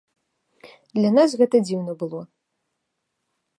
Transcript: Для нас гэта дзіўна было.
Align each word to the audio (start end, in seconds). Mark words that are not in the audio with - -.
Для 0.99 1.11
нас 1.17 1.29
гэта 1.43 1.55
дзіўна 1.67 1.93
было. 2.01 2.21